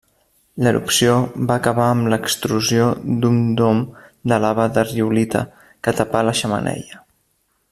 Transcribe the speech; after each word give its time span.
L'erupció 0.67 1.17
va 1.51 1.57
acabar 1.61 1.89
amb 1.95 2.09
l'extrusió 2.13 2.87
d'un 3.25 3.37
dom 3.61 3.83
de 4.33 4.41
lava 4.47 4.65
de 4.79 4.87
riolita 4.89 5.43
que 5.85 5.95
tapà 6.01 6.25
la 6.31 6.35
xemeneia. 6.41 7.03